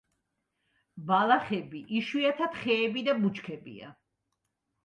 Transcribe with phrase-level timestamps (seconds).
[1.11, 3.93] ბალახები, იშვიათად ხეები და ბუჩქებია.